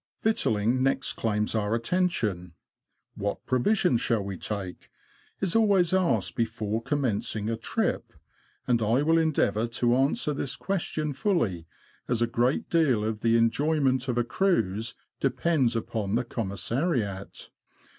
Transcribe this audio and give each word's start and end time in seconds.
Victualling 0.23 0.81
next 0.81 1.13
claims 1.13 1.53
our 1.53 1.75
attention. 1.75 2.53
"What 3.13 3.45
pro 3.45 3.59
visions 3.59 4.01
shall 4.01 4.23
we 4.23 4.35
take?" 4.35 4.89
is 5.41 5.55
always 5.55 5.93
asked 5.93 6.35
before 6.35 6.81
com 6.81 7.03
mencing 7.03 7.53
a 7.53 7.55
trip, 7.55 8.11
and 8.67 8.81
I 8.81 9.03
will 9.03 9.19
endeavour 9.19 9.67
to 9.67 9.95
answer 9.95 10.33
this 10.33 10.55
question 10.55 11.13
fully, 11.13 11.67
as 12.07 12.19
a 12.19 12.25
great 12.25 12.67
deal 12.67 13.05
of 13.05 13.19
the 13.19 13.37
enjoyment 13.37 14.07
of 14.07 14.17
a 14.17 14.23
cruise 14.23 14.95
depends 15.19 15.75
upon 15.75 16.15
the 16.15 16.23
commissariat. 16.25 17.51